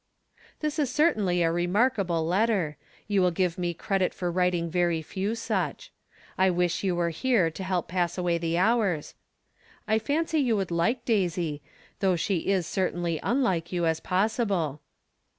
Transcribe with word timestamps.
This 0.61 0.79
is 0.79 0.91
certainly 0.91 1.43
a 1.43 1.51
remarkable 1.51 2.25
letter. 2.25 2.75
You 3.07 3.21
will 3.21 3.29
give 3.29 3.59
me 3.59 3.75
credit 3.75 4.15
for 4.15 4.31
writing 4.31 4.67
very 4.67 5.03
few 5.03 5.35
such. 5.35 5.91
I 6.39 6.49
wish 6.49 6.83
you 6.83 6.95
were 6.95 7.11
here 7.11 7.51
to 7.51 7.63
help 7.63 7.87
pass 7.89 8.17
away 8.17 8.39
the 8.39 8.57
hours. 8.57 9.13
I 9.87 9.99
fancy 9.99 10.39
you 10.39 10.55
would 10.57 10.71
like 10.71 11.05
Daisy, 11.05 11.61
though 11.99 12.15
she 12.15 12.47
is 12.47 12.65
cer 12.65 12.89
tainly 12.89 13.19
unlike 13.21 13.71
you 13.71 13.85
as 13.85 13.99
possible. 13.99 14.81